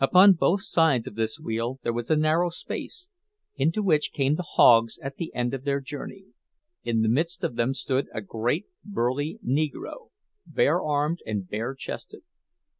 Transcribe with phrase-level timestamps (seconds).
[0.00, 3.08] Upon both sides of this wheel there was a narrow space,
[3.54, 6.24] into which came the hogs at the end of their journey;
[6.82, 10.10] in the midst of them stood a great burly Negro,
[10.44, 12.22] bare armed and bare chested.